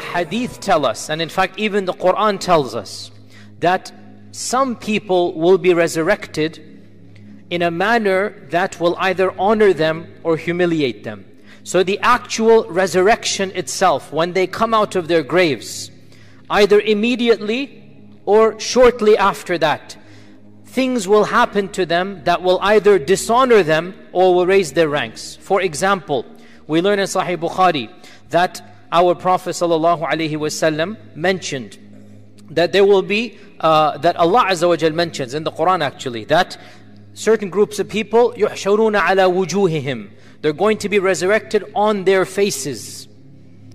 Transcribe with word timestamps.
hadith 0.00 0.60
tell 0.60 0.86
us, 0.86 1.10
and 1.10 1.20
in 1.20 1.28
fact, 1.28 1.58
even 1.58 1.84
the 1.84 1.92
Quran 1.92 2.38
tells 2.38 2.74
us, 2.74 3.10
that 3.60 3.92
some 4.32 4.76
people 4.76 5.34
will 5.34 5.58
be 5.58 5.74
resurrected 5.74 6.72
in 7.50 7.62
a 7.62 7.70
manner 7.70 8.30
that 8.50 8.80
will 8.80 8.96
either 8.98 9.38
honor 9.38 9.72
them 9.72 10.12
or 10.22 10.36
humiliate 10.36 11.04
them. 11.04 11.24
So, 11.64 11.82
the 11.82 11.98
actual 12.00 12.64
resurrection 12.68 13.52
itself, 13.54 14.12
when 14.12 14.32
they 14.32 14.46
come 14.46 14.74
out 14.74 14.96
of 14.96 15.06
their 15.06 15.22
graves, 15.22 15.90
either 16.50 16.80
immediately 16.80 17.84
or 18.24 18.58
shortly 18.58 19.16
after 19.16 19.58
that, 19.58 19.96
things 20.64 21.06
will 21.06 21.24
happen 21.24 21.68
to 21.68 21.84
them 21.84 22.24
that 22.24 22.42
will 22.42 22.58
either 22.62 22.98
dishonor 22.98 23.62
them 23.62 23.94
or 24.12 24.34
will 24.34 24.46
raise 24.46 24.72
their 24.72 24.88
ranks. 24.88 25.36
For 25.36 25.60
example, 25.60 26.24
we 26.66 26.80
learn 26.80 26.98
in 26.98 27.04
Sahih 27.04 27.36
Bukhari 27.36 27.92
that 28.30 28.71
our 28.91 29.15
Prophet 29.15 29.51
ﷺ 29.51 31.15
mentioned 31.15 31.77
that 32.49 32.71
there 32.71 32.85
will 32.85 33.01
be, 33.01 33.37
uh, 33.59 33.97
that 33.97 34.15
Allah 34.15 34.45
Azza 34.49 34.67
wa 34.67 34.75
Jal 34.75 34.91
mentions 34.91 35.33
in 35.33 35.43
the 35.43 35.51
Quran 35.51 35.83
actually, 35.83 36.23
that 36.25 36.57
certain 37.13 37.49
groups 37.49 37.79
of 37.79 37.89
people, 37.89 38.33
يُحْشَرُونَ 38.33 38.99
عَلَى 38.99 39.45
وُجُوهِهِمْ 39.45 40.09
They're 40.41 40.53
going 40.53 40.77
to 40.79 40.89
be 40.89 40.99
resurrected 40.99 41.65
on 41.75 42.05
their 42.05 42.25
faces. 42.25 43.07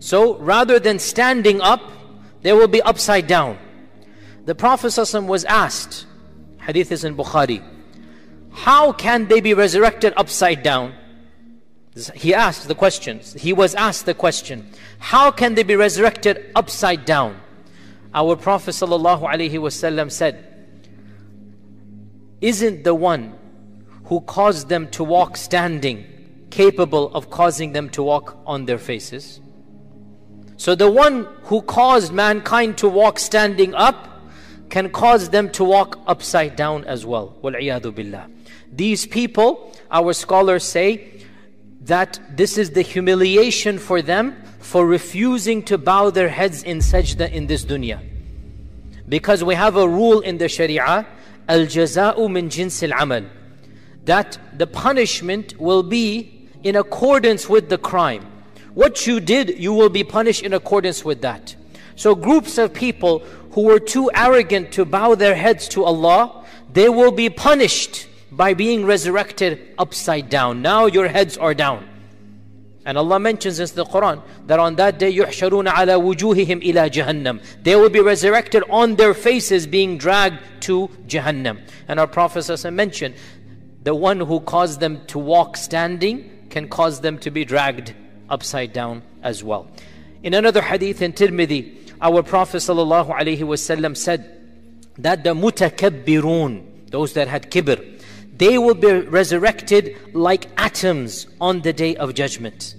So 0.01 0.39
rather 0.39 0.79
than 0.79 0.99
standing 0.99 1.61
up, 1.61 1.93
they 2.43 2.53
will 2.53 2.69
be 2.69 2.81
upside 2.83 3.27
down. 3.27 3.59
The 4.45 4.55
Prophet 4.55 4.89
ﷺ 4.89 5.27
was 5.27 5.45
asked, 5.45 6.07
hadith 6.61 6.91
is 6.91 7.05
in 7.05 7.17
Bukhari, 7.17 7.63
how 8.53 8.93
can 8.93 9.29
they 9.29 9.41
be 9.41 9.55
resurrected 9.55 10.13
upside 10.17 10.63
down? 10.63 10.95
He 12.16 12.34
asked 12.34 12.68
the 12.68 12.76
question. 12.76 13.20
He 13.36 13.54
was 13.54 13.74
asked 13.76 14.06
the 14.06 14.14
question, 14.14 14.70
how 15.00 15.32
can 15.32 15.56
they 15.56 15.64
be 15.64 15.76
resurrected 15.76 16.52
upside 16.56 17.06
down? 17.06 17.40
Our 18.14 18.36
Prophet 18.36 18.72
ﷺ 18.72 20.12
said, 20.12 20.68
Isn't 22.42 22.84
the 22.84 22.96
one 22.96 23.34
who 24.06 24.22
caused 24.22 24.70
them 24.70 24.88
to 24.90 25.04
walk 25.04 25.38
standing 25.38 26.06
capable 26.50 27.14
of 27.14 27.30
causing 27.30 27.74
them 27.74 27.90
to 27.90 28.04
walk 28.04 28.38
on 28.46 28.66
their 28.66 28.78
faces? 28.78 29.42
So 30.58 30.74
the 30.74 30.90
one 30.90 31.28
who 31.44 31.62
caused 31.62 32.12
mankind 32.12 32.78
to 32.80 32.90
walk 32.90 33.20
standing 33.20 33.76
up 33.76 34.08
can 34.70 34.90
cause 34.90 35.30
them 35.30 35.50
to 35.52 35.64
walk 35.64 36.00
upside 36.08 36.56
down 36.56 36.84
as 36.86 37.06
well. 37.06 37.36
These 38.74 39.06
people, 39.06 39.74
our 39.92 40.14
scholars 40.14 40.64
say, 40.64 41.17
that 41.88 42.20
this 42.36 42.58
is 42.58 42.72
the 42.72 42.82
humiliation 42.82 43.80
for 43.80 44.02
them 44.02 44.36
for 44.60 44.86
refusing 44.86 45.64
to 45.64 45.78
bow 45.78 46.10
their 46.10 46.30
heads 46.30 46.64
in 46.64 46.80
sajda 46.80 47.32
in 47.32 47.48
this 47.48 47.66
dunya. 47.66 48.00
Because 49.08 49.44
we 49.44 49.56
have 49.56 49.78
a 49.78 49.88
rule 49.88 50.20
in 50.20 50.38
the 50.38 50.50
Sharia, 50.50 51.08
al 51.48 51.60
jaza'u 51.60 52.30
min 52.30 52.50
jinsil 52.50 52.92
amal, 53.00 53.24
that 54.04 54.38
the 54.58 54.68
punishment 54.68 55.58
will 55.60 55.84
be 55.84 56.50
in 56.64 56.76
accordance 56.76 57.48
with 57.48 57.70
the 57.70 57.78
crime. 57.78 58.26
What 58.74 59.08
you 59.08 59.22
did, 59.22 59.58
you 59.58 59.74
will 59.74 59.90
be 59.90 60.04
punished 60.04 60.44
in 60.44 60.54
accordance 60.54 61.06
with 61.06 61.22
that. 61.22 61.56
So 61.96 62.16
groups 62.16 62.58
of 62.58 62.74
people 62.74 63.20
who 63.52 63.62
were 63.62 63.80
too 63.80 64.12
arrogant 64.14 64.74
to 64.74 64.84
bow 64.84 65.16
their 65.16 65.36
heads 65.36 65.70
to 65.70 65.86
Allah, 65.86 66.46
they 66.74 66.90
will 66.90 67.12
be 67.12 67.30
punished 67.30 68.07
by 68.31 68.55
being 68.55 68.85
resurrected 68.87 69.75
upside 69.79 70.29
down. 70.29 70.63
Now 70.63 70.87
your 70.87 71.09
heads 71.09 71.37
are 71.37 71.55
down. 71.55 71.89
And 72.85 72.99
Allah 72.99 73.21
mentions 73.21 73.61
in 73.61 73.67
the 73.77 73.85
Quran 73.85 74.23
that 74.47 74.59
on 74.59 74.75
that 74.77 74.99
day 74.99 75.13
يُحْشَرُونَ 75.13 75.69
عَلَى 75.69 76.03
وُجُوهِهِمْ 76.03 76.65
إِلَى 76.65 76.91
جَهَنَّمْ 76.91 77.63
They 77.63 77.77
will 77.77 77.91
be 77.91 78.01
resurrected 78.01 78.65
on 78.69 78.97
their 78.97 79.15
faces 79.15 79.67
being 79.67 79.99
dragged 79.99 80.39
to 80.63 80.89
Jahannam. 81.07 81.61
And 81.87 82.01
our 82.01 82.09
Prophet 82.09 82.73
mentioned 82.73 83.15
the 83.85 83.95
one 83.95 84.19
who 84.21 84.41
caused 84.41 84.81
them 84.81 85.05
to 85.07 85.19
walk 85.19 85.57
standing 85.57 86.47
can 86.51 86.69
cause 86.69 87.01
them 87.01 87.19
to 87.19 87.31
be 87.31 87.45
dragged 87.45 87.95
upside 88.29 88.73
down 88.73 89.03
as 89.23 89.45
well. 89.45 89.69
In 90.23 90.35
another 90.35 90.63
hadith 90.63 91.03
in 91.03 91.13
Tirmidhi, 91.13 91.93
our 92.01 92.23
Prophet 92.23 92.59
ﷺ 92.59 93.97
said 93.97 94.41
that 94.99 95.23
the 95.23 95.35
mutakabbirun, 95.35 96.91
those 96.91 97.13
that 97.15 97.29
had 97.29 97.51
kibr, 97.51 97.96
they 98.38 98.58
will 98.58 98.76
be 98.76 98.92
resurrected 98.92 99.98
like 100.14 100.48
atoms 100.58 101.28
on 101.42 101.62
the 101.62 101.74
day 101.74 101.96
of 101.96 102.14
judgment. 102.14 102.76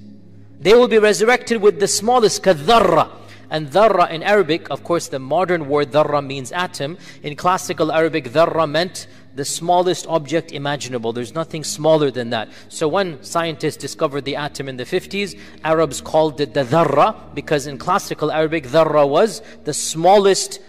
They 0.60 0.74
will 0.74 0.88
be 0.88 0.98
resurrected 0.98 1.62
with 1.62 1.80
the 1.80 1.88
smallest 1.88 2.42
kadharra. 2.42 3.10
And 3.50 3.68
dharra 3.68 4.10
in 4.10 4.22
Arabic, 4.22 4.70
of 4.70 4.84
course, 4.84 5.08
the 5.08 5.18
modern 5.18 5.68
word 5.68 5.90
dharra 5.92 6.24
means 6.24 6.52
atom. 6.52 6.98
In 7.22 7.34
classical 7.34 7.90
Arabic, 7.90 8.26
dharra 8.26 8.68
meant 8.68 9.06
the 9.34 9.44
smallest 9.44 10.06
object 10.08 10.52
imaginable. 10.52 11.12
There's 11.12 11.32
nothing 11.32 11.64
smaller 11.64 12.10
than 12.10 12.30
that. 12.30 12.50
So 12.68 12.88
when 12.88 13.22
scientists 13.22 13.76
discovered 13.76 14.24
the 14.24 14.36
atom 14.36 14.68
in 14.68 14.76
the 14.76 14.84
50s, 14.84 15.38
Arabs 15.64 16.00
called 16.00 16.40
it 16.40 16.54
the 16.54 16.64
dharra 16.64 17.34
because 17.34 17.66
in 17.66 17.78
classical 17.78 18.30
Arabic, 18.30 18.64
dharra 18.66 19.08
was 19.08 19.40
the 19.64 19.72
smallest 19.72 20.60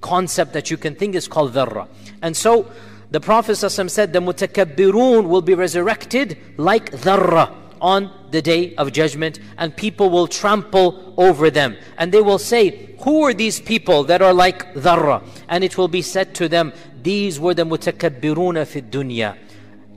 concept 0.00 0.52
that 0.52 0.70
you 0.70 0.76
can 0.76 0.94
think 0.94 1.14
is 1.14 1.26
called 1.26 1.54
dharra. 1.54 1.88
And 2.22 2.36
so 2.36 2.70
the 3.10 3.20
Prophet 3.20 3.56
said 3.56 4.12
the 4.12 4.20
mutakabbirun 4.20 5.28
will 5.28 5.42
be 5.42 5.54
resurrected 5.54 6.38
like 6.56 6.92
dharra 6.92 7.54
on 7.80 8.10
the 8.30 8.40
day 8.40 8.74
of 8.76 8.92
judgment 8.92 9.40
and 9.58 9.76
people 9.76 10.10
will 10.10 10.28
trample 10.28 11.14
over 11.16 11.50
them. 11.50 11.76
And 11.98 12.12
they 12.12 12.20
will 12.20 12.38
say 12.38 12.94
who 13.00 13.22
are 13.24 13.34
these 13.34 13.60
people 13.60 14.04
that 14.04 14.22
are 14.22 14.34
like 14.34 14.74
dharra 14.74 15.24
and 15.48 15.64
it 15.64 15.76
will 15.76 15.88
be 15.88 16.02
said 16.02 16.34
to 16.36 16.48
them 16.48 16.72
these 17.02 17.40
were 17.40 17.54
the 17.54 17.64
mutakabbiruna 17.64 18.66
fi 18.66 18.82
dunya 18.82 19.36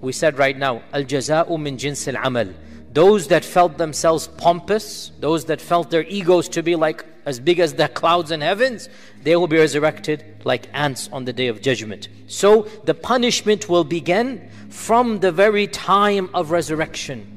we 0.01 0.11
said 0.11 0.37
right 0.37 0.57
now 0.57 0.81
al 0.91 1.03
jaza'u 1.03 1.59
min 1.59 1.77
jins 1.77 2.07
al 2.07 2.25
amal. 2.25 2.53
Those 2.91 3.27
that 3.27 3.45
felt 3.45 3.77
themselves 3.77 4.27
pompous 4.27 5.11
those 5.19 5.45
that 5.45 5.61
felt 5.61 5.89
their 5.89 6.03
egos 6.03 6.49
to 6.49 6.63
be 6.63 6.75
like 6.75 7.05
as 7.25 7.39
big 7.39 7.59
as 7.59 7.73
the 7.73 7.87
clouds 7.87 8.31
in 8.31 8.41
heavens 8.41 8.89
they 9.23 9.35
will 9.35 9.47
be 9.47 9.57
resurrected 9.57 10.23
like 10.43 10.67
ants 10.73 11.09
on 11.11 11.25
the 11.25 11.33
day 11.33 11.47
of 11.47 11.61
judgment 11.61 12.09
so 12.27 12.63
the 12.85 12.93
punishment 12.93 13.69
will 13.69 13.83
begin 13.83 14.49
from 14.69 15.19
the 15.19 15.31
very 15.31 15.67
time 15.67 16.29
of 16.33 16.51
resurrection 16.51 17.33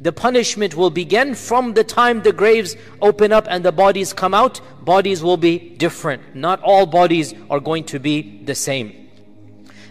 the 0.00 0.12
punishment 0.12 0.74
will 0.74 0.88
begin 0.88 1.34
from 1.34 1.74
the 1.74 1.84
time 1.84 2.22
the 2.22 2.32
graves 2.32 2.74
open 3.02 3.32
up 3.32 3.46
and 3.50 3.62
the 3.62 3.70
bodies 3.70 4.14
come 4.14 4.32
out. 4.32 4.58
Bodies 4.82 5.22
will 5.22 5.36
be 5.36 5.58
different. 5.58 6.34
Not 6.34 6.62
all 6.62 6.86
bodies 6.86 7.34
are 7.50 7.60
going 7.60 7.84
to 7.84 7.98
be 7.98 8.42
the 8.44 8.54
same. 8.54 9.09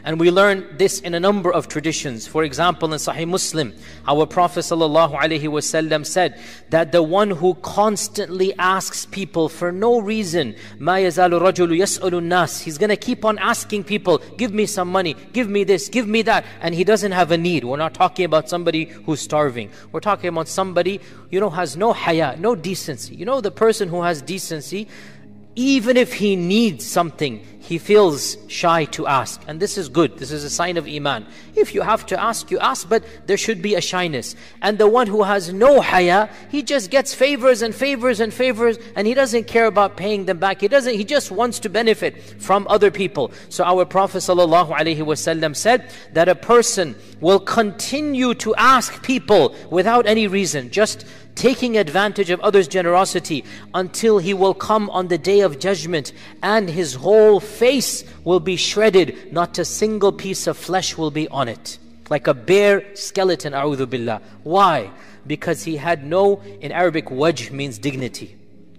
And 0.05 0.21
we 0.21 0.31
learn 0.31 0.77
this 0.77 1.01
in 1.01 1.15
a 1.15 1.21
number 1.21 1.51
of 1.51 1.67
traditions. 1.67 2.27
For 2.27 2.45
example, 2.45 2.93
in 2.93 2.99
Sahih 2.99 3.27
Muslim, 3.27 3.75
our 4.07 4.27
Prophet 4.27 4.61
ﷺ 4.61 6.07
said 6.07 6.39
that 6.69 6.93
the 6.93 7.03
one 7.03 7.31
who 7.31 7.55
constantly 7.55 8.53
asks 8.59 9.07
people 9.07 9.49
for 9.49 9.73
no 9.73 10.01
reason, 10.01 10.57
مَا 10.79 11.01
يَزَالُ 11.01 11.41
رَجُلُ 11.41 11.75
يَسْأَلُ 11.79 12.11
النَّاسِ 12.11 12.63
He's 12.63 12.77
going 12.77 12.91
to 12.91 12.97
keep 12.97 13.25
on 13.25 13.39
asking 13.39 13.85
people, 13.85 14.19
give 14.37 14.53
me 14.53 14.67
some 14.67 14.93
money, 14.93 15.15
give 15.33 15.49
me 15.49 15.65
this, 15.65 15.89
give 15.89 16.07
me 16.07 16.21
that. 16.23 16.45
And 16.61 16.75
he 16.75 16.85
doesn't 16.85 17.13
have 17.13 17.31
a 17.31 17.39
need. 17.39 17.65
We're 17.65 17.79
not 17.79 17.95
talking 17.95 18.27
about 18.27 18.51
somebody 18.51 18.85
who's 18.85 19.21
starving. 19.21 19.71
We're 19.91 20.01
talking 20.01 20.29
about 20.29 20.49
somebody, 20.49 21.01
you 21.31 21.41
know, 21.41 21.51
has 21.51 21.79
no 21.79 21.95
haya, 21.95 22.37
no 22.39 22.55
decency. 22.55 23.15
You 23.15 23.25
know, 23.25 23.41
the 23.41 23.51
person 23.51 23.89
who 23.89 24.03
has 24.03 24.21
decency, 24.21 24.87
even 25.60 25.98
if 25.98 26.14
he 26.14 26.38
needs 26.38 26.86
something, 26.86 27.46
he 27.60 27.78
feels 27.78 28.38
shy 28.48 28.86
to 28.86 29.06
ask. 29.06 29.42
And 29.46 29.60
this 29.60 29.78
is 29.78 29.90
good. 29.90 30.18
This 30.18 30.32
is 30.32 30.46
a 30.46 30.50
sign 30.50 30.78
of 30.78 30.88
Iman. 30.88 31.26
If 31.54 31.76
you 31.76 31.82
have 31.82 32.06
to 32.06 32.20
ask, 32.20 32.50
you 32.50 32.60
ask, 32.60 32.88
but 32.88 33.04
there 33.28 33.36
should 33.36 33.62
be 33.62 33.76
a 33.76 33.82
shyness. 33.82 34.38
And 34.62 34.78
the 34.78 34.88
one 34.88 35.08
who 35.08 35.24
has 35.24 35.52
no 35.52 35.82
haya, 35.82 36.30
he 36.50 36.64
just 36.64 36.90
gets 36.90 37.14
favors 37.14 37.62
and 37.62 37.76
favors 37.76 38.22
and 38.22 38.34
favors, 38.34 38.78
and 38.96 39.06
he 39.06 39.14
doesn't 39.14 39.48
care 39.48 39.66
about 39.66 39.98
paying 39.98 40.26
them 40.28 40.40
back. 40.40 40.62
He 40.62 40.70
doesn't, 40.70 40.96
he 40.96 41.04
just 41.04 41.30
wants 41.30 41.60
to 41.60 41.70
benefit 41.70 42.42
from 42.42 42.66
other 42.70 42.90
people. 42.90 43.34
So 43.50 43.66
our 43.66 43.84
Prophet 43.84 44.20
ﷺ 44.20 45.56
said 45.58 45.92
that 46.14 46.30
a 46.30 46.36
person 46.36 46.96
will 47.20 47.42
continue 47.42 48.34
to 48.36 48.56
ask 48.56 49.04
people 49.04 49.54
without 49.70 50.08
any 50.08 50.28
reason, 50.28 50.72
just 50.72 51.06
taking 51.40 51.78
advantage 51.78 52.30
of 52.30 52.40
others' 52.42 52.68
generosity 52.68 53.46
until 53.74 54.18
he 54.18 54.34
will 54.34 54.54
come 54.54 54.90
on 54.90 55.08
the 55.08 55.18
day 55.18 55.40
of 55.40 55.58
judgment 55.58 56.12
and 56.44 56.70
his 56.70 56.96
whole 56.96 57.40
face 57.40 58.04
will 58.26 58.42
be 58.42 58.58
shredded, 58.58 59.32
not 59.32 59.58
a 59.58 59.64
single 59.64 60.12
piece 60.12 60.48
of 60.48 60.58
flesh 60.58 60.98
will 60.98 61.12
be 61.12 61.30
on 61.30 61.48
it. 61.48 61.80
Like 62.10 62.28
a 62.28 62.34
bare 62.34 62.94
skeleton, 62.94 63.54
a'udhu 63.54 63.90
billah. 63.90 64.22
Why? 64.44 64.92
Because 65.26 65.64
he 65.64 65.78
had 65.78 66.06
no, 66.06 66.42
in 66.60 66.74
Arabic, 66.74 67.06
wajh 67.06 67.52
means 67.52 67.78
dignity. 67.78 68.36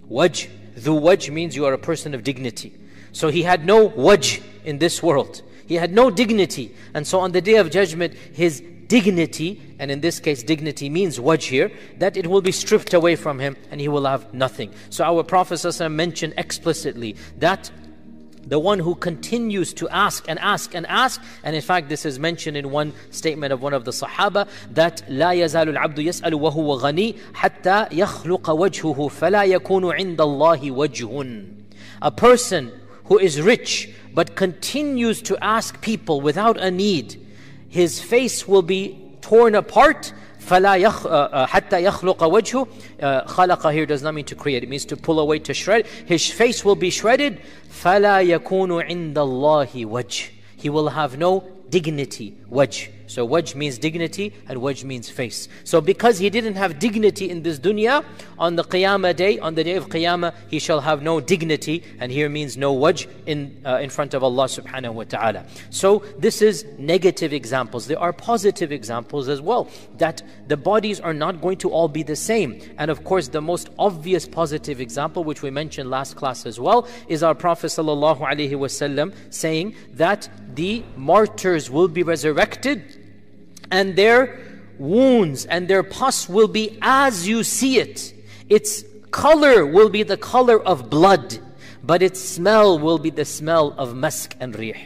Wajh, 0.07 0.47
the 0.75 0.91
wajh 0.91 1.31
means 1.31 1.55
you 1.55 1.65
are 1.65 1.73
a 1.73 1.79
person 1.79 2.13
of 2.13 2.23
dignity. 2.23 2.73
So 3.11 3.29
he 3.29 3.41
had 3.41 3.65
no 3.65 3.89
wajh 3.89 4.39
in 4.65 4.77
this 4.77 5.01
world. 5.01 5.41
He 5.65 5.75
had 5.75 5.91
no 5.93 6.11
dignity. 6.11 6.75
And 6.93 7.07
so 7.07 7.21
on 7.21 7.31
the 7.31 7.41
day 7.41 7.55
of 7.55 7.71
judgment, 7.71 8.13
his 8.13 8.61
dignity, 8.90 9.60
and 9.78 9.90
in 9.90 10.00
this 10.00 10.20
case, 10.20 10.42
dignity 10.42 10.88
means 10.88 11.18
wajh 11.18 11.48
here, 11.48 11.72
that 11.98 12.16
it 12.16 12.26
will 12.26 12.40
be 12.40 12.52
stripped 12.52 12.94
away 12.94 13.16
from 13.16 13.38
him 13.38 13.56
and 13.70 13.80
he 13.80 13.88
will 13.88 14.04
have 14.04 14.32
nothing. 14.32 14.72
So 14.90 15.04
our 15.04 15.22
Prophet 15.22 15.54
ﷺ 15.54 15.92
mentioned 15.92 16.34
explicitly 16.36 17.16
that 17.38 17.70
the 18.46 18.58
one 18.58 18.78
who 18.78 18.94
continues 18.94 19.74
to 19.74 19.88
ask 19.88 20.24
and 20.28 20.38
ask 20.38 20.72
and 20.72 20.86
ask 20.86 21.20
and 21.42 21.56
in 21.56 21.62
fact 21.62 21.88
this 21.88 22.06
is 22.06 22.20
mentioned 22.20 22.56
in 22.56 22.70
one 22.70 22.92
statement 23.10 23.52
of 23.52 23.60
one 23.60 23.74
of 23.74 23.84
the 23.84 23.90
sahaba 23.90 24.48
that 24.70 25.02
لا 25.08 25.32
يزال 25.32 25.68
العبد 25.68 25.98
يسأل 25.98 26.34
وهو 26.34 26.78
غني 26.78 27.16
حتى 27.34 27.86
يخلق 27.90 28.50
وجهه 28.50 29.08
فلا 29.08 29.42
يكون 29.42 29.92
عند 29.92 30.20
الله 30.20 30.70
وجه 30.70 31.44
a 32.02 32.10
person 32.12 32.70
who 33.06 33.18
is 33.18 33.42
rich 33.42 33.90
but 34.14 34.36
continues 34.36 35.20
to 35.22 35.36
ask 35.42 35.80
people 35.80 36.20
without 36.20 36.56
a 36.56 36.70
need 36.70 37.19
his 37.70 38.00
face 38.00 38.46
will 38.48 38.62
be 38.62 38.96
torn 39.20 39.54
apart 39.54 40.12
فلا 40.46 40.76
يخ, 40.76 41.06
uh, 41.06 41.46
حتى 41.46 41.84
يخلق 41.84 42.22
وجهه 42.22 42.66
uh, 43.00 43.26
خلق 43.26 43.72
here 43.72 43.86
does 43.86 44.02
not 44.02 44.14
mean 44.14 44.24
to 44.24 44.34
create 44.34 44.62
it 44.62 44.68
means 44.68 44.84
to 44.84 44.96
pull 44.96 45.18
away 45.18 45.38
to 45.38 45.52
shred 45.52 45.86
his 46.06 46.30
face 46.30 46.64
will 46.64 46.76
be 46.76 46.90
shredded 46.90 47.38
فلا 47.68 48.20
يكون 48.20 48.82
عند 48.82 49.18
الله 49.18 49.86
وجه 49.86 50.30
he 50.56 50.68
will 50.68 50.88
have 50.88 51.18
no 51.18 51.42
dignity 51.70 52.34
wajh 52.50 52.88
so 53.11 53.27
wajh 53.27 53.55
means 53.55 53.77
dignity 53.77 54.33
and 54.47 54.61
wajh 54.61 54.85
means 54.85 55.09
face. 55.09 55.49
So 55.65 55.81
because 55.81 56.17
he 56.17 56.29
didn't 56.29 56.55
have 56.55 56.79
dignity 56.79 57.29
in 57.29 57.43
this 57.43 57.59
dunya, 57.59 58.05
on 58.39 58.55
the 58.55 58.63
qiyamah 58.63 59.17
day, 59.17 59.37
on 59.39 59.53
the 59.55 59.65
day 59.65 59.75
of 59.75 59.89
qiyamah, 59.89 60.33
he 60.47 60.59
shall 60.59 60.79
have 60.79 61.03
no 61.03 61.19
dignity. 61.19 61.83
And 61.99 62.09
here 62.09 62.29
means 62.29 62.55
no 62.55 62.73
wajh 62.73 63.07
in, 63.25 63.61
uh, 63.65 63.79
in 63.81 63.89
front 63.89 64.13
of 64.13 64.23
Allah 64.23 64.45
subhanahu 64.45 64.93
wa 64.93 65.03
ta'ala. 65.03 65.45
So 65.71 66.03
this 66.19 66.41
is 66.41 66.65
negative 66.77 67.33
examples. 67.33 67.85
There 67.85 67.99
are 67.99 68.13
positive 68.13 68.71
examples 68.71 69.27
as 69.27 69.41
well. 69.41 69.67
That 69.97 70.23
the 70.47 70.55
bodies 70.55 71.01
are 71.01 71.13
not 71.13 71.41
going 71.41 71.57
to 71.57 71.69
all 71.69 71.89
be 71.89 72.03
the 72.03 72.15
same. 72.15 72.61
And 72.77 72.89
of 72.89 73.03
course 73.03 73.27
the 73.27 73.41
most 73.41 73.71
obvious 73.77 74.25
positive 74.25 74.79
example, 74.79 75.25
which 75.25 75.41
we 75.41 75.51
mentioned 75.51 75.89
last 75.89 76.15
class 76.15 76.45
as 76.45 76.61
well, 76.61 76.87
is 77.09 77.23
our 77.23 77.35
Prophet 77.35 77.67
sallallahu 77.67 78.19
alaihi 78.19 78.51
wasallam 78.51 79.13
saying 79.31 79.75
that 79.95 80.29
the 80.55 80.81
martyrs 80.95 81.69
will 81.69 81.89
be 81.89 82.03
resurrected 82.03 83.00
and 83.71 83.95
their 83.95 84.39
wounds 84.77 85.45
and 85.45 85.67
their 85.67 85.83
pus 85.83 86.27
will 86.27 86.47
be 86.47 86.77
as 86.81 87.27
you 87.27 87.43
see 87.43 87.79
it. 87.79 88.13
Its 88.49 88.83
color 89.11 89.65
will 89.65 89.89
be 89.89 90.03
the 90.03 90.17
color 90.17 90.61
of 90.61 90.89
blood, 90.89 91.39
but 91.83 92.01
its 92.01 92.19
smell 92.19 92.77
will 92.77 92.97
be 92.97 93.09
the 93.09 93.25
smell 93.25 93.73
of 93.77 93.95
musk 93.95 94.35
and 94.39 94.53
rih. 94.55 94.77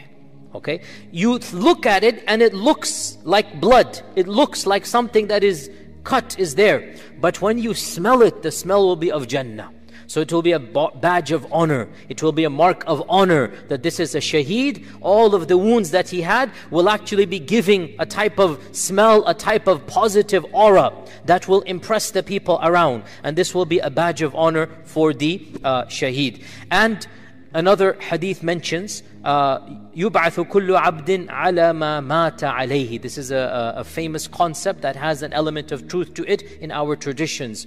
Okay? 0.53 0.81
You 1.11 1.39
look 1.51 1.85
at 1.85 2.03
it 2.03 2.23
and 2.27 2.41
it 2.41 2.53
looks 2.53 3.17
like 3.23 3.59
blood. 3.59 4.01
It 4.15 4.27
looks 4.27 4.65
like 4.65 4.85
something 4.85 5.27
that 5.27 5.43
is 5.43 5.69
cut 6.03 6.39
is 6.39 6.55
there. 6.55 6.95
But 7.19 7.41
when 7.41 7.57
you 7.57 7.73
smell 7.73 8.21
it, 8.21 8.41
the 8.41 8.51
smell 8.51 8.85
will 8.85 8.95
be 8.95 9.11
of 9.11 9.27
Jannah. 9.27 9.71
So 10.06 10.20
it 10.20 10.32
will 10.32 10.42
be 10.42 10.50
a 10.50 10.58
badge 10.58 11.30
of 11.30 11.46
honor. 11.52 11.88
It 12.08 12.20
will 12.20 12.32
be 12.32 12.42
a 12.42 12.50
mark 12.50 12.82
of 12.88 13.00
honor 13.08 13.52
that 13.68 13.84
this 13.84 14.00
is 14.00 14.16
a 14.16 14.18
shaheed. 14.18 14.84
All 15.00 15.36
of 15.36 15.46
the 15.46 15.56
wounds 15.56 15.92
that 15.92 16.08
he 16.08 16.22
had 16.22 16.50
will 16.72 16.88
actually 16.88 17.26
be 17.26 17.38
giving 17.38 17.94
a 17.96 18.06
type 18.06 18.40
of 18.40 18.60
smell, 18.72 19.24
a 19.28 19.34
type 19.34 19.68
of 19.68 19.86
positive 19.86 20.44
aura 20.52 20.92
that 21.26 21.46
will 21.46 21.60
impress 21.60 22.10
the 22.10 22.24
people 22.24 22.58
around. 22.60 23.04
And 23.22 23.38
this 23.38 23.54
will 23.54 23.66
be 23.66 23.78
a 23.78 23.88
badge 23.88 24.20
of 24.20 24.34
honor 24.34 24.68
for 24.82 25.14
the 25.14 25.46
uh, 25.62 25.84
shaheed. 25.84 26.42
And 26.72 27.06
another 27.54 27.96
hadith 28.00 28.42
mentions 28.42 29.04
يبعث 29.24 30.40
كل 30.40 30.76
عبد 30.76 31.28
على 31.28 31.72
ما 31.72 32.00
مات 32.00 32.42
عليه. 32.42 33.00
This 33.00 33.16
is 33.16 33.30
a, 33.30 33.74
a 33.76 33.84
famous 33.84 34.26
concept 34.26 34.80
that 34.82 34.96
has 34.96 35.22
an 35.22 35.32
element 35.32 35.70
of 35.70 35.86
truth 35.86 36.14
to 36.14 36.24
it 36.24 36.42
in 36.60 36.72
our 36.72 36.96
traditions. 36.96 37.66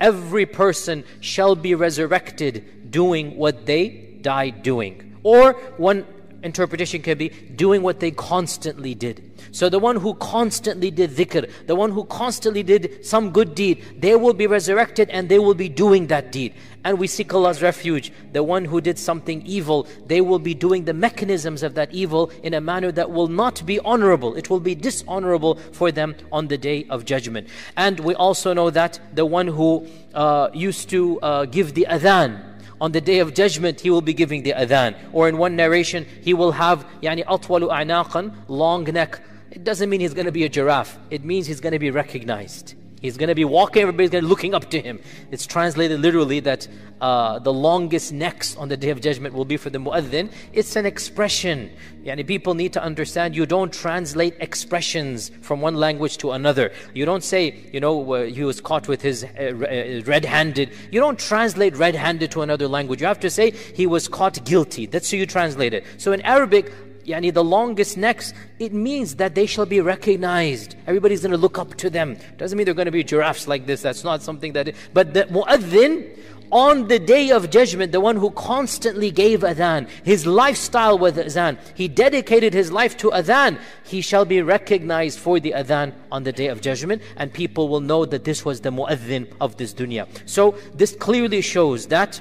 Every 0.00 0.46
person 0.46 1.04
shall 1.20 1.54
be 1.54 1.74
resurrected 1.74 2.90
doing 2.90 3.36
what 3.36 3.66
they 3.66 3.88
died 4.20 4.62
doing. 4.62 5.16
Or 5.22 5.54
one 5.76 6.06
interpretation 6.42 7.02
can 7.02 7.18
be 7.18 7.28
doing 7.28 7.82
what 7.82 8.00
they 8.00 8.10
constantly 8.10 8.94
did. 8.94 9.22
So 9.52 9.68
the 9.68 9.78
one 9.78 9.96
who 9.96 10.14
constantly 10.14 10.90
did 10.90 11.10
dhikr, 11.10 11.50
the 11.66 11.74
one 11.74 11.90
who 11.90 12.04
constantly 12.04 12.62
did 12.62 13.04
some 13.04 13.30
good 13.30 13.54
deed, 13.54 13.84
they 13.98 14.16
will 14.16 14.34
be 14.34 14.46
resurrected 14.46 15.10
and 15.10 15.28
they 15.28 15.38
will 15.38 15.54
be 15.54 15.68
doing 15.68 16.08
that 16.08 16.32
deed. 16.32 16.54
And 16.84 16.98
we 16.98 17.06
seek 17.06 17.34
Allah's 17.34 17.62
refuge. 17.62 18.12
The 18.32 18.42
one 18.42 18.64
who 18.64 18.80
did 18.80 18.98
something 18.98 19.44
evil, 19.44 19.88
they 20.06 20.20
will 20.20 20.38
be 20.38 20.54
doing 20.54 20.84
the 20.84 20.94
mechanisms 20.94 21.62
of 21.62 21.74
that 21.74 21.92
evil 21.92 22.30
in 22.42 22.54
a 22.54 22.60
manner 22.60 22.92
that 22.92 23.10
will 23.10 23.28
not 23.28 23.64
be 23.66 23.80
honorable. 23.80 24.36
It 24.36 24.50
will 24.50 24.60
be 24.60 24.74
dishonorable 24.74 25.56
for 25.72 25.90
them 25.90 26.14
on 26.30 26.48
the 26.48 26.58
day 26.58 26.86
of 26.88 27.04
judgment. 27.04 27.48
And 27.76 27.98
we 28.00 28.14
also 28.14 28.52
know 28.52 28.70
that 28.70 29.00
the 29.14 29.26
one 29.26 29.48
who 29.48 29.86
uh, 30.14 30.50
used 30.54 30.88
to 30.90 31.20
uh, 31.20 31.44
give 31.46 31.74
the 31.74 31.86
adhan, 31.90 32.55
on 32.80 32.92
the 32.92 33.00
day 33.00 33.18
of 33.18 33.34
judgment 33.34 33.80
he 33.80 33.90
will 33.90 34.00
be 34.02 34.14
giving 34.14 34.42
the 34.42 34.52
adhan. 34.52 34.94
Or 35.12 35.28
in 35.28 35.38
one 35.38 35.56
narration 35.56 36.06
he 36.22 36.34
will 36.34 36.52
have 36.52 36.86
yani 37.02 37.24
atwalu 37.24 37.68
a'naqan 37.70 38.34
long 38.48 38.84
neck. 38.84 39.20
It 39.50 39.64
doesn't 39.64 39.88
mean 39.88 40.00
he's 40.00 40.14
going 40.14 40.26
to 40.26 40.32
be 40.32 40.44
a 40.44 40.48
giraffe. 40.48 40.98
It 41.10 41.24
means 41.24 41.46
he's 41.46 41.60
going 41.60 41.72
to 41.72 41.78
be 41.78 41.90
recognized 41.90 42.74
He's 43.06 43.16
going 43.16 43.28
to 43.28 43.36
be 43.36 43.44
walking, 43.44 43.82
everybody's 43.82 44.10
going 44.10 44.24
to 44.24 44.26
be 44.26 44.28
looking 44.28 44.52
up 44.52 44.68
to 44.70 44.80
him. 44.80 45.00
It's 45.30 45.46
translated 45.46 46.00
literally 46.00 46.40
that 46.40 46.66
uh, 47.00 47.38
the 47.38 47.52
longest 47.52 48.12
necks 48.12 48.56
on 48.56 48.68
the 48.68 48.76
day 48.76 48.90
of 48.90 49.00
judgment 49.00 49.32
will 49.32 49.44
be 49.44 49.56
for 49.56 49.70
the 49.70 49.78
mu'adhin. 49.78 50.32
It's 50.52 50.74
an 50.74 50.86
expression. 50.86 51.70
Yani 52.04 52.26
people 52.26 52.54
need 52.54 52.72
to 52.72 52.82
understand 52.82 53.36
you 53.36 53.46
don't 53.46 53.72
translate 53.72 54.34
expressions 54.40 55.30
from 55.40 55.60
one 55.60 55.76
language 55.76 56.18
to 56.18 56.32
another. 56.32 56.72
You 56.94 57.04
don't 57.04 57.22
say, 57.22 57.54
you 57.72 57.78
know, 57.78 58.12
uh, 58.12 58.24
he 58.24 58.42
was 58.42 58.60
caught 58.60 58.88
with 58.88 59.02
his 59.02 59.22
uh, 59.22 59.28
uh 59.28 60.02
red 60.04 60.24
handed. 60.24 60.72
You 60.90 60.98
don't 60.98 61.18
translate 61.18 61.76
red 61.76 61.94
handed 61.94 62.32
to 62.32 62.42
another 62.42 62.66
language. 62.66 63.00
You 63.00 63.06
have 63.06 63.20
to 63.20 63.30
say 63.30 63.52
he 63.52 63.86
was 63.86 64.08
caught 64.08 64.44
guilty. 64.44 64.86
That's 64.86 65.10
how 65.12 65.18
you 65.18 65.26
translate 65.26 65.74
it. 65.74 65.84
So 65.98 66.12
in 66.12 66.22
Arabic, 66.22 66.72
yani 67.06 67.32
the 67.32 67.44
longest 67.44 67.96
necks, 67.96 68.34
it 68.58 68.72
means 68.72 69.16
that 69.16 69.34
they 69.34 69.46
shall 69.46 69.66
be 69.66 69.80
recognized. 69.80 70.76
Everybody's 70.86 71.22
going 71.22 71.30
to 71.30 71.38
look 71.38 71.58
up 71.58 71.74
to 71.76 71.88
them. 71.88 72.16
Doesn't 72.36 72.56
mean 72.56 72.64
they're 72.64 72.74
going 72.74 72.86
to 72.86 72.92
be 72.92 73.04
giraffes 73.04 73.46
like 73.46 73.66
this. 73.66 73.82
That's 73.82 74.04
not 74.04 74.22
something 74.22 74.52
that. 74.54 74.74
but 74.92 75.14
the 75.14 75.24
muaddin, 75.24 76.16
on 76.52 76.86
the 76.88 76.98
day 76.98 77.30
of 77.30 77.50
judgment, 77.50 77.92
the 77.92 78.00
one 78.00 78.16
who 78.16 78.30
constantly 78.30 79.10
gave 79.10 79.40
adhan, 79.40 79.88
his 80.04 80.26
lifestyle 80.26 80.98
was 80.98 81.14
adhan, 81.14 81.58
he 81.74 81.88
dedicated 81.88 82.54
his 82.54 82.70
life 82.70 82.96
to 82.98 83.10
adhan, 83.10 83.58
he 83.84 84.00
shall 84.00 84.24
be 84.24 84.42
recognized 84.42 85.18
for 85.18 85.40
the 85.40 85.52
adhan 85.52 85.92
on 86.12 86.22
the 86.22 86.32
day 86.32 86.46
of 86.46 86.60
judgment, 86.60 87.02
and 87.16 87.32
people 87.32 87.68
will 87.68 87.80
know 87.80 88.04
that 88.04 88.24
this 88.24 88.44
was 88.44 88.60
the 88.60 88.70
muaddin 88.70 89.26
of 89.40 89.56
this 89.56 89.74
dunya. 89.74 90.06
So, 90.26 90.56
this 90.74 90.94
clearly 90.94 91.40
shows 91.40 91.86
that 91.88 92.20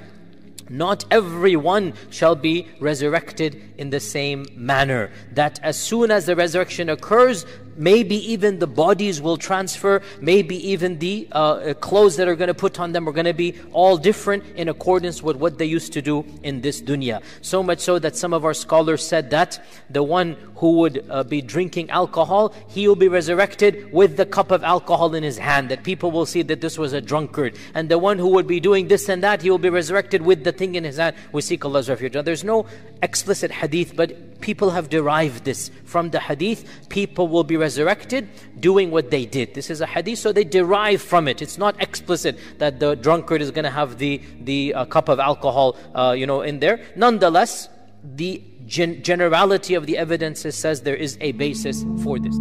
not 0.70 1.06
everyone 1.12 1.94
shall 2.10 2.36
be 2.36 2.68
resurrected 2.80 3.62
in 3.78 3.90
the 3.90 4.00
same 4.00 4.46
manner. 4.56 5.12
That 5.34 5.60
as 5.64 5.78
soon 5.78 6.12
as 6.12 6.26
the 6.26 6.36
resurrection 6.36 6.90
occurs, 6.90 7.46
maybe 7.78 8.16
even 8.32 8.60
the 8.60 8.68
bodies 8.68 9.22
will 9.22 9.38
transfer, 9.38 10.02
maybe 10.22 10.56
even 10.72 11.00
the 11.00 11.28
uh, 11.32 11.74
clothes 11.76 12.16
that 12.18 12.28
are 12.28 12.36
going 12.36 12.48
to 12.48 12.54
put 12.54 12.80
on 12.80 12.92
them 12.94 13.08
are 13.08 13.12
going 13.12 13.26
to 13.26 13.34
be 13.34 13.56
all 13.72 13.98
different 13.98 14.44
in 14.56 14.70
accordance 14.70 15.22
with 15.22 15.36
what 15.36 15.58
they 15.58 15.66
used 15.66 15.94
to 15.94 16.02
do 16.02 16.26
in 16.44 16.62
this 16.62 16.82
dunya. 16.82 17.22
So 17.42 17.62
much 17.62 17.80
so 17.80 18.00
that 18.00 18.16
some 18.16 18.34
of 18.34 18.46
our 18.46 18.54
scholars 18.54 19.06
said 19.06 19.30
that 19.32 19.64
the 19.90 20.04
one 20.04 20.36
who 20.66 20.72
would 20.72 21.06
uh, 21.12 21.24
be 21.24 21.42
drinking 21.44 21.88
alcohol, 21.92 22.52
he 22.68 22.88
will 22.88 22.96
be 22.96 23.08
resurrected 23.08 23.94
with 23.94 24.18
the 24.18 24.26
cup 24.26 24.50
of 24.50 24.64
alcohol 24.64 25.14
in 25.14 25.22
his 25.22 25.38
hand, 25.38 25.70
that 25.70 25.84
people 25.84 26.10
will 26.10 26.26
see 26.26 26.42
that 26.42 26.60
this 26.60 26.76
was 26.76 26.92
a 26.92 27.00
drunkard. 27.00 27.56
And 27.76 27.88
the 27.88 28.00
one 28.00 28.18
who 28.18 28.30
would 28.30 28.48
be 28.48 28.60
doing 28.60 28.88
this 28.88 29.08
and 29.08 29.22
that, 29.22 29.44
he 29.44 29.52
will 29.52 29.60
be 29.60 29.70
resurrected 29.70 30.24
with 30.24 30.44
the 30.44 30.52
thing 30.52 30.74
in 30.74 30.84
his 30.84 30.98
hand. 30.98 31.16
We 31.32 31.44
seek 31.44 31.64
Allah's 31.64 31.88
refuge. 31.88 32.16
Now, 32.16 32.24
there's 32.24 32.44
no 32.44 32.66
explicit 33.04 33.52
hadith, 33.52 33.96
but 33.96 34.42
people 34.42 34.72
have 34.72 34.90
derived 34.90 35.44
this 35.44 35.70
from 35.84 36.10
the 36.10 36.20
hadith. 36.20 36.90
People 36.90 37.28
will 37.28 37.44
be 37.44 37.58
resurrected 37.58 38.28
doing 38.60 38.90
what 38.90 39.12
they 39.12 39.28
did. 39.28 39.54
This 39.54 39.70
is 39.70 39.82
a 39.82 39.86
hadith, 39.86 40.18
so 40.18 40.32
they 40.32 40.44
derive 40.44 41.00
from 41.00 41.28
it. 41.28 41.44
It's 41.44 41.60
not 41.60 41.80
explicit 41.80 42.40
that 42.58 42.80
the 42.80 42.96
drunkard 42.96 43.44
is 43.44 43.52
going 43.52 43.66
to 43.66 43.76
have 43.82 44.00
the, 44.00 44.20
the 44.42 44.74
uh, 44.74 44.86
cup 44.86 45.10
of 45.10 45.20
alcohol, 45.20 45.78
uh, 45.94 46.16
you 46.18 46.26
know, 46.26 46.42
in 46.42 46.60
there. 46.60 46.80
Nonetheless, 46.96 47.70
the 48.04 48.42
gen- 48.66 49.02
generality 49.04 49.74
of 49.74 49.86
the 49.86 49.98
evidences 49.98 50.56
says 50.56 50.82
there 50.82 50.96
is 50.96 51.18
a 51.22 51.32
basis 51.34 51.84
for 52.04 52.20
this. 52.20 52.36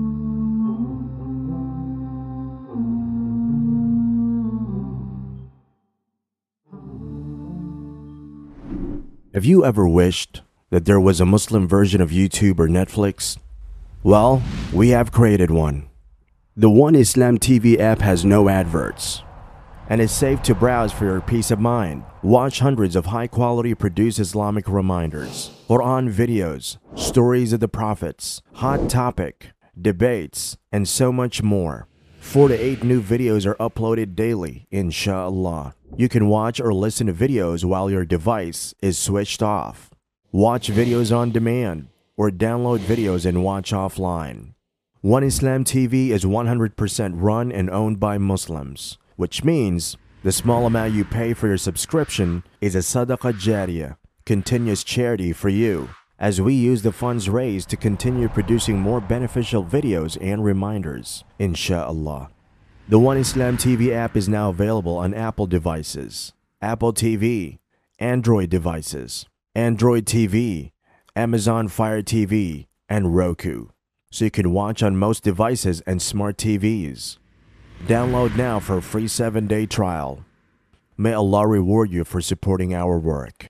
Have 9.35 9.45
you 9.45 9.65
ever 9.65 9.89
wished 9.89 10.43
that 10.71 10.85
there 10.85 11.01
was 11.01 11.21
a 11.21 11.27
Muslim 11.27 11.67
version 11.67 12.01
of 12.01 12.11
YouTube 12.11 12.61
or 12.61 12.69
Netflix? 12.69 13.37
Well, 14.05 14.43
we 14.73 14.91
have 14.91 15.11
created 15.11 15.51
one. 15.51 15.89
The 16.57 16.71
One 16.71 16.95
Islam 16.95 17.39
TV 17.39 17.81
app 17.81 18.01
has 18.01 18.25
no 18.25 18.49
adverts 18.49 19.25
and 19.89 20.01
is 20.01 20.11
safe 20.11 20.43
to 20.43 20.55
browse 20.55 20.93
for 20.93 21.05
your 21.05 21.21
peace 21.21 21.51
of 21.51 21.61
mind. 21.61 22.05
Watch 22.23 22.61
hundreds 22.61 22.97
of 22.97 23.07
high 23.07 23.27
quality 23.27 23.75
produced 23.75 24.19
Islamic 24.19 24.69
reminders, 24.69 25.51
Quran 25.69 26.13
videos, 26.13 26.79
stories 26.95 27.53
of 27.53 27.61
the 27.61 27.69
prophets, 27.69 28.43
hot 28.55 28.89
topic, 28.89 29.51
debates, 29.81 30.57
and 30.73 30.89
so 30.89 31.13
much 31.13 31.43
more. 31.43 31.89
4 32.21 32.49
to 32.49 32.55
8 32.55 32.83
new 32.83 33.03
videos 33.03 33.45
are 33.47 33.55
uploaded 33.57 34.15
daily, 34.15 34.67
inshallah. 34.71 35.75
You 35.97 36.09
can 36.09 36.29
watch 36.29 36.59
or 36.59 36.73
listen 36.73 37.07
to 37.07 37.13
videos 37.13 37.65
while 37.65 37.91
your 37.91 38.05
device 38.05 38.75
is 38.81 38.99
switched 38.99 39.43
off. 39.43 39.91
Watch 40.33 40.69
videos 40.69 41.15
on 41.17 41.31
demand 41.31 41.89
or 42.17 42.31
download 42.31 42.79
videos 42.79 43.27
and 43.27 43.45
watch 43.45 43.73
offline. 43.73 44.55
One 45.01 45.23
Islam 45.23 45.65
TV 45.65 46.09
is 46.09 46.25
100% 46.25 47.13
run 47.17 47.53
and 47.53 47.69
owned 47.69 48.01
by 48.01 48.17
Muslims, 48.17 48.97
which 49.17 49.45
means 49.45 49.97
the 50.23 50.33
small 50.33 50.67
amount 50.67 50.95
you 50.95 51.05
pay 51.05 51.35
for 51.35 51.49
your 51.49 51.59
subscription 51.59 52.43
is 52.61 52.75
a 52.75 52.79
sadaqah 52.79 53.35
jariyah, 53.35 53.97
continuous 54.25 54.85
charity 54.85 55.33
for 55.33 55.49
you, 55.49 55.89
as 56.19 56.41
we 56.41 56.55
use 56.55 56.83
the 56.83 56.93
funds 56.93 57.29
raised 57.29 57.69
to 57.71 57.77
continue 57.77 58.29
producing 58.29 58.79
more 58.79 59.01
beneficial 59.01 59.65
videos 59.65 60.17
and 60.21 60.45
reminders, 60.45 61.25
inshallah. 61.39 62.31
The 62.89 62.99
One 62.99 63.17
Islam 63.17 63.57
TV 63.57 63.93
app 63.93 64.17
is 64.17 64.29
now 64.29 64.51
available 64.51 64.97
on 64.97 65.15
Apple 65.15 65.47
devices, 65.47 66.33
Apple 66.61 66.93
TV, 66.93 67.59
Android 67.99 68.51
devices, 68.51 69.27
Android 69.55 70.05
TV, 70.05 70.73
Amazon 71.17 71.69
Fire 71.69 72.03
TV, 72.03 72.67
and 72.89 73.15
Roku 73.17 73.69
so 74.15 74.25
you 74.25 74.31
can 74.31 74.53
watch 74.53 74.81
on 74.81 74.97
most 74.97 75.25
devices 75.25 75.81
and 75.89 76.01
smart 76.01 76.37
TVs. 76.37 77.19
Download 77.87 78.35
now 78.35 78.61
for 78.61 78.79
a 78.79 78.83
free 78.83 79.05
7-day 79.05 79.67
trial. 79.67 80.25
May 80.97 81.13
Allah 81.13 81.47
reward 81.47 81.93
you 81.93 82.05
for 82.05 82.23
supporting 82.23 82.73
our 82.73 82.99
work. 82.99 83.49